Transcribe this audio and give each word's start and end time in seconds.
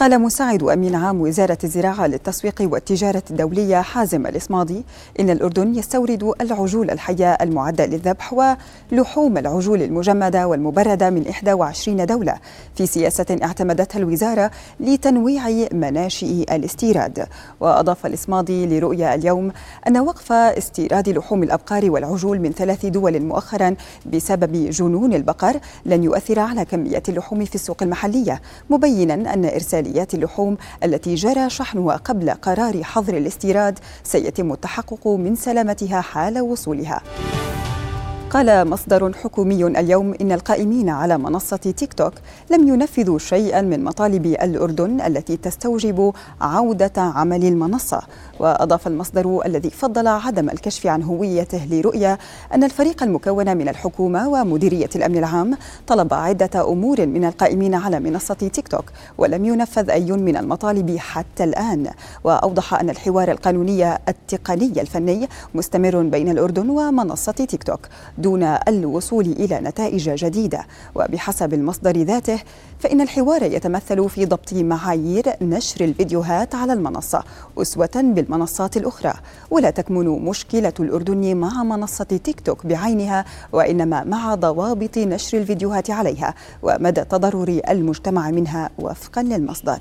قال 0.00 0.20
مساعد 0.20 0.62
أمين 0.62 0.94
عام 0.94 1.20
وزارة 1.20 1.58
الزراعة 1.64 2.06
للتسويق 2.06 2.54
والتجارة 2.60 3.22
الدولية 3.30 3.80
حازم 3.80 4.26
الإصمادي 4.26 4.84
إن 5.20 5.30
الأردن 5.30 5.74
يستورد 5.74 6.32
العجول 6.40 6.90
الحية 6.90 7.32
المعدة 7.32 7.86
للذبح 7.86 8.32
ولحوم 8.92 9.38
العجول 9.38 9.82
المجمدة 9.82 10.46
والمبردة 10.46 11.10
من 11.10 11.24
21 11.46 12.06
دولة. 12.06 12.36
في 12.74 12.86
سياسة 12.86 13.38
اعتمدتها 13.42 13.98
الوزارة 13.98 14.50
لتنويع 14.80 15.68
مناشئ 15.72 16.56
الاستيراد. 16.56 17.26
وأضاف 17.60 18.06
الإصمادي 18.06 18.66
لرؤيا 18.66 19.14
اليوم 19.14 19.52
أن 19.86 19.98
وقف 19.98 20.32
استيراد 20.32 21.08
لحوم 21.08 21.42
الأبقار 21.42 21.90
والعجول 21.90 22.38
من 22.38 22.52
ثلاث 22.52 22.86
دول 22.86 23.20
مؤخرا 23.20 23.74
بسبب 24.06 24.70
جنون 24.70 25.12
البقر 25.12 25.60
لن 25.86 26.04
يؤثر 26.04 26.38
على 26.38 26.64
كمية 26.64 27.02
اللحوم 27.08 27.44
في 27.44 27.54
السوق 27.54 27.82
المحلية 27.82 28.40
مبينا 28.70 29.14
أن 29.14 29.44
إرسال 29.44 29.89
عمليات 29.90 30.14
اللحوم 30.14 30.56
التي 30.84 31.14
جرى 31.14 31.50
شحنها 31.50 31.96
قبل 31.96 32.30
قرار 32.30 32.82
حظر 32.82 33.16
الاستيراد 33.16 33.78
سيتم 34.04 34.52
التحقق 34.52 35.08
من 35.08 35.36
سلامتها 35.36 36.00
حال 36.00 36.40
وصولها. 36.40 37.00
قال 38.30 38.68
مصدر 38.68 39.12
حكومي 39.12 39.66
اليوم 39.66 40.14
إن 40.20 40.32
القائمين 40.32 40.88
على 40.88 41.18
منصة 41.18 41.56
تيك 41.56 41.92
توك 41.92 42.12
لم 42.50 42.68
ينفذوا 42.68 43.18
شيئا 43.18 43.60
من 43.60 43.84
مطالب 43.84 44.26
الأردن 44.26 45.00
التي 45.00 45.36
تستوجب 45.36 46.12
عودة 46.40 46.92
عمل 46.96 47.44
المنصة. 47.44 48.00
وأضاف 48.40 48.86
المصدر 48.86 49.46
الذي 49.46 49.70
فضل 49.70 50.06
عدم 50.06 50.50
الكشف 50.50 50.86
عن 50.86 51.02
هويته 51.02 51.64
لرؤيا 51.70 52.18
أن 52.54 52.64
الفريق 52.64 53.02
المكون 53.02 53.56
من 53.56 53.68
الحكومة 53.68 54.28
ومديرية 54.28 54.88
الأمن 54.96 55.18
العام 55.18 55.56
طلب 55.86 56.14
عدة 56.14 56.68
أمور 56.68 57.06
من 57.06 57.24
القائمين 57.24 57.74
على 57.74 58.00
منصة 58.00 58.34
تيك 58.34 58.68
توك 58.68 58.84
ولم 59.18 59.44
ينفذ 59.44 59.90
أي 59.90 60.12
من 60.12 60.36
المطالب 60.36 60.96
حتى 60.98 61.44
الآن. 61.44 61.90
وأوضح 62.24 62.74
أن 62.74 62.90
الحوار 62.90 63.30
القانوني 63.30 63.94
التقني 64.08 64.80
الفني 64.80 65.28
مستمر 65.54 66.02
بين 66.02 66.28
الأردن 66.28 66.70
ومنصة 66.70 67.32
تيك 67.32 67.62
توك. 67.62 67.80
دون 68.20 68.42
الوصول 68.42 69.24
إلى 69.24 69.60
نتائج 69.60 70.10
جديدة. 70.10 70.66
وبحسب 70.94 71.54
المصدر 71.54 71.96
ذاته 71.96 72.40
فإن 72.78 73.00
الحوار 73.00 73.42
يتمثل 73.42 74.08
في 74.08 74.26
ضبط 74.26 74.52
معايير 74.52 75.24
نشر 75.42 75.84
الفيديوهات 75.84 76.54
على 76.54 76.72
المنصة 76.72 77.24
أسوة 77.58 77.90
بالمنصات 77.94 78.76
الأخرى. 78.76 79.12
ولا 79.50 79.70
تكمن 79.70 80.06
مشكلة 80.06 80.72
الأردن 80.80 81.36
مع 81.36 81.62
منصة 81.62 82.04
تيك 82.04 82.40
توك 82.40 82.66
بعينها 82.66 83.24
وإنما 83.52 84.04
مع 84.04 84.34
ضوابط 84.34 84.98
نشر 84.98 85.38
الفيديوهات 85.38 85.90
عليها. 85.90 86.34
ومدى 86.62 87.04
تضرر 87.04 87.60
المجتمع 87.68 88.30
منها 88.30 88.70
وفقا 88.78 89.22
للمصدر. 89.22 89.78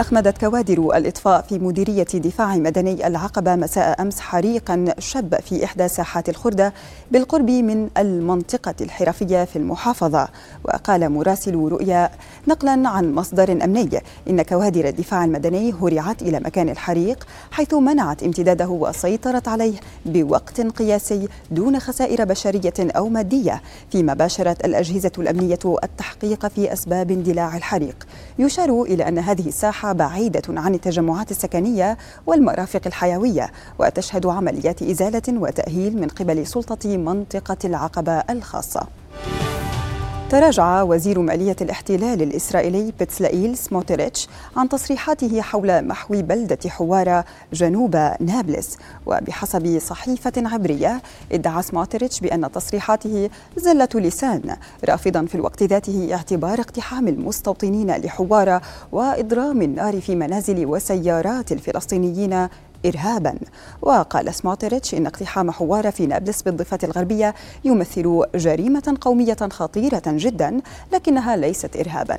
أخمدت 0.00 0.38
كوادر 0.38 0.96
الإطفاء 0.96 1.42
في 1.42 1.58
مديرية 1.58 2.02
دفاع 2.14 2.56
مدني 2.56 3.06
العقبة 3.06 3.56
مساء 3.56 4.02
أمس 4.02 4.20
حريقا 4.20 4.94
شب 4.98 5.40
في 5.40 5.64
إحدى 5.64 5.88
ساحات 5.88 6.28
الخردة 6.28 6.72
بالقرب 7.10 7.50
من 7.50 7.88
المنطقة 7.98 8.74
الحرفية 8.80 9.44
في 9.44 9.56
المحافظة. 9.56 10.28
وقال 10.64 11.10
مراسل 11.10 11.54
رؤيا 11.54 12.10
نقلا 12.48 12.88
عن 12.88 13.14
مصدر 13.14 13.52
أمني 13.52 13.90
إن 14.30 14.42
كوادر 14.42 14.88
الدفاع 14.88 15.24
المدني 15.24 15.72
هرعت 15.72 16.22
إلى 16.22 16.40
مكان 16.40 16.68
الحريق 16.68 17.26
حيث 17.50 17.74
منعت 17.74 18.22
امتداده 18.22 18.68
وسيطرت 18.68 19.48
عليه 19.48 19.74
بوقت 20.06 20.60
قياسي 20.60 21.28
دون 21.50 21.80
خسائر 21.80 22.24
بشرية 22.24 22.74
أو 22.78 23.08
مادية 23.08 23.62
فيما 23.92 24.14
باشرت 24.14 24.64
الأجهزة 24.64 25.12
الأمنية 25.18 25.58
التحقيق 25.84 26.46
في 26.46 26.72
أسباب 26.72 27.10
اندلاع 27.10 27.56
الحريق. 27.56 28.06
يشار 28.38 28.82
إلى 28.82 29.08
أن 29.08 29.18
هذه 29.18 29.48
الساحة 29.48 29.89
بعيدة 29.92 30.42
عن 30.48 30.74
التجمعات 30.74 31.30
السكنية 31.30 31.98
والمرافق 32.26 32.80
الحيوية 32.86 33.50
وتشهد 33.78 34.26
عمليات 34.26 34.82
إزالة 34.82 35.22
وتأهيل 35.28 36.00
من 36.00 36.08
قبل 36.08 36.46
سلطة 36.46 36.96
منطقة 36.96 37.58
العقبة 37.64 38.12
الخاصة. 38.12 38.99
تراجع 40.30 40.82
وزير 40.82 41.18
مالية 41.18 41.56
الاحتلال 41.60 42.22
الإسرائيلي 42.22 42.92
بتسلائيل 43.00 43.56
سموتريتش 43.56 44.28
عن 44.56 44.68
تصريحاته 44.68 45.40
حول 45.40 45.86
محو 45.86 46.22
بلدة 46.22 46.58
حوارة 46.68 47.24
جنوب 47.52 47.96
نابلس. 48.20 48.78
وبحسب 49.06 49.78
صحيفة 49.78 50.32
عبرية 50.36 51.02
ادعى 51.32 51.62
سموتريتش 51.62 52.20
بأن 52.20 52.52
تصريحاته 52.52 53.30
زلة 53.56 53.88
لسان 53.94 54.56
رافضا 54.84 55.26
في 55.26 55.34
الوقت 55.34 55.62
ذاته 55.62 56.08
اعتبار 56.14 56.60
اقتحام 56.60 57.08
المستوطنين 57.08 57.90
لحوارة 57.90 58.62
وإضرام 58.92 59.62
النار 59.62 60.00
في 60.00 60.14
منازل 60.16 60.66
وسيارات 60.66 61.52
الفلسطينيين 61.52 62.48
إرهابا. 62.86 63.34
وقال 63.82 64.34
سموتريتش 64.34 64.94
إن 64.94 65.06
اقتحام 65.06 65.50
حوار 65.50 65.90
في 65.90 66.06
نابلس 66.06 66.42
بالضفة 66.42 66.78
الغربية 66.84 67.34
يمثل 67.64 68.22
جريمة 68.34 68.96
قومية 69.00 69.36
خطيرة 69.50 70.02
جدا 70.06 70.60
لكنها 70.92 71.36
ليست 71.36 71.76
إرهابا. 71.76 72.18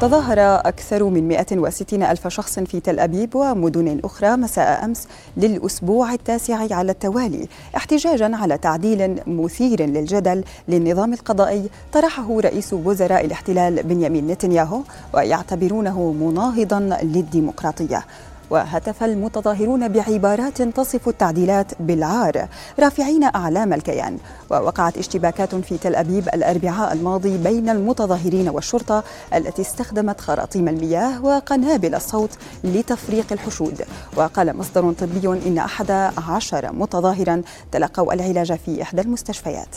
تظاهر 0.00 0.38
أكثر 0.40 1.04
من 1.04 1.28
160 1.28 2.02
ألف 2.02 2.28
شخص 2.28 2.58
في 2.58 2.80
تل 2.80 3.00
أبيب 3.00 3.34
ومدن 3.34 4.00
أخرى 4.04 4.36
مساء 4.36 4.84
أمس 4.84 5.08
للأسبوع 5.36 6.12
التاسع 6.12 6.74
على 6.74 6.92
التوالي 6.92 7.48
احتجاجا 7.76 8.36
على 8.36 8.58
تعديل 8.58 9.20
مثير 9.26 9.82
للجدل 9.86 10.44
للنظام 10.68 11.12
القضائي 11.12 11.70
طرحه 11.92 12.40
رئيس 12.40 12.72
وزراء 12.72 13.24
الاحتلال 13.24 13.82
بنيامين 13.82 14.26
نتنياهو 14.26 14.80
ويعتبرونه 15.14 16.12
مناهضا 16.12 16.80
للديمقراطية. 17.02 18.04
وهتف 18.50 19.02
المتظاهرون 19.02 19.88
بعبارات 19.88 20.62
تصف 20.62 21.08
التعديلات 21.08 21.72
بالعار. 21.80 22.48
رافعين 22.80 23.24
أعلام 23.24 23.72
الكيان. 23.72 24.18
ووقعت 24.50 24.98
اشتباكات 24.98 25.54
في 25.54 25.78
تل 25.78 25.94
أبيب 25.94 26.28
الأربعاء 26.28 26.92
الماضي 26.92 27.38
بين 27.38 27.68
المتظاهرين 27.68 28.48
والشرطة 28.48 29.04
التي 29.34 29.62
استخدمت 29.62 30.20
خراطيم 30.20 30.68
المياه 30.68 31.24
وقنابل 31.24 31.94
الصوت 31.94 32.30
لتفريق 32.64 33.32
الحشود. 33.32 33.84
وقال 34.16 34.56
مصدر 34.56 34.92
طبي 34.92 35.26
إن 35.46 35.58
أحد 35.58 35.90
عشر 36.28 36.72
متظاهرا 36.72 37.42
تلقوا 37.72 38.12
العلاج 38.12 38.52
في 38.52 38.82
إحدى 38.82 39.00
المستشفيات. 39.00 39.76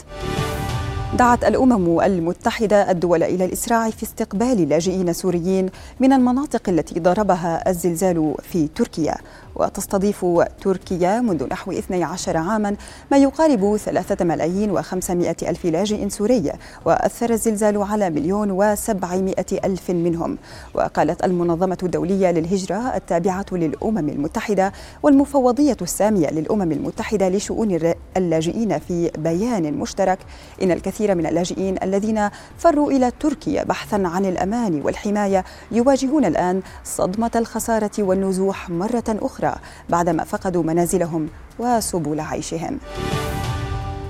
دعت 1.18 1.44
الأمم 1.44 2.00
المتحدة 2.00 2.92
الدول 2.92 3.24
إلى 3.24 3.46
الإسراع 3.46 3.90
في 3.90 4.04
استقبال 4.04 4.70
لاجئين 4.70 5.14
سوريين 5.14 5.70
من 6.00 6.14
المناطق 6.14 6.70
التي 6.70 7.00
ضربها 7.00 7.70
الزلزال 7.70 8.36
في 8.44 8.68
تركيا. 8.68 9.16
وتستضيف 9.56 10.26
تركيا 10.64 11.22
منذ 11.22 11.48
نحو 11.52 11.72
12 11.72 12.38
عاما 12.38 12.76
ما 13.12 13.18
يقارب 13.18 13.78
3 13.78 14.26
ملايين 14.26 14.82
و500 14.82 15.10
ألف 15.44 15.66
لاجئ 15.66 16.10
سوري 16.10 16.52
وأثر 16.86 17.30
الزلزال 17.30 17.78
على 17.84 18.10
مليون 18.10 18.76
و700 18.76 19.66
ألف 19.66 19.90
منهم. 19.92 20.38
وقالت 20.74 21.24
المنظمة 21.24 21.78
الدولية 21.84 22.32
للهجرة 22.32 22.96
التابعة 22.96 23.46
للأمم 23.52 24.10
المتحدة 24.10 24.74
والمفوضية 25.04 25.78
السامية 25.82 26.28
للأمم 26.30 26.72
المتحدة 26.72 27.30
لشؤون 27.30 27.94
اللاجئين 28.18 28.80
في 28.80 29.12
بيان 29.18 29.74
مشترك 29.74 30.20
إن 30.64 30.72
الكثير 31.00 31.16
من 31.16 31.26
اللاجئين 31.26 31.76
الذين 31.84 32.30
فروا 32.58 32.92
إلى 32.92 33.12
تركيا 33.20 33.64
بحثا 33.64 33.96
عن 34.06 34.26
الأمان 34.26 34.82
والحماية 34.82 35.46
يواجهون 35.72 36.26
الآن 36.26 36.62
صدمة 36.84 37.32
الخسارة 37.36 37.92
والنزوح 38.00 38.70
مرة 38.70 39.04
أخرى 39.08 39.56
بعدما 39.90 40.24
فقدوا 40.24 40.64
منازلهم 40.64 41.30
وسبل 41.60 42.20
عيشهم. 42.20 42.80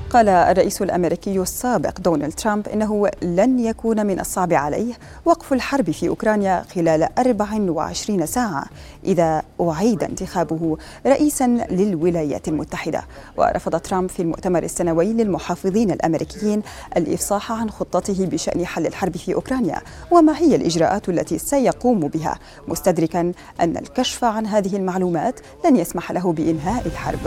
قال 0.09 0.29
الرئيس 0.29 0.81
الأمريكي 0.81 1.39
السابق 1.39 1.99
دونالد 1.99 2.33
ترامب 2.33 2.67
إنه 2.67 3.09
لن 3.21 3.59
يكون 3.59 4.05
من 4.05 4.19
الصعب 4.19 4.53
عليه 4.53 4.93
وقف 5.25 5.53
الحرب 5.53 5.91
في 5.91 6.07
أوكرانيا 6.07 6.65
خلال 6.75 7.09
24 7.19 8.25
ساعة 8.25 8.65
إذا 9.05 9.41
أعيد 9.61 10.03
انتخابه 10.03 10.77
رئيسا 11.05 11.47
للولايات 11.47 12.47
المتحدة. 12.47 13.03
ورفض 13.37 13.79
ترامب 13.79 14.09
في 14.09 14.21
المؤتمر 14.21 14.63
السنوي 14.63 15.13
للمحافظين 15.13 15.91
الأمريكيين 15.91 16.61
الإفصاح 16.97 17.51
عن 17.51 17.69
خطته 17.69 18.25
بشأن 18.25 18.65
حل 18.65 18.87
الحرب 18.87 19.17
في 19.17 19.33
أوكرانيا 19.33 19.81
وما 20.11 20.37
هي 20.37 20.55
الإجراءات 20.55 21.09
التي 21.09 21.37
سيقوم 21.37 21.99
بها 21.99 22.39
مستدركا 22.67 23.31
أن 23.61 23.77
الكشف 23.77 24.23
عن 24.23 24.45
هذه 24.45 24.75
المعلومات 24.75 25.39
لن 25.65 25.75
يسمح 25.75 26.11
له 26.11 26.33
بإنهاء 26.33 26.85
الحرب. 26.85 27.19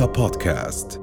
رؤيا 0.00 0.12
بودكاست 0.12 0.99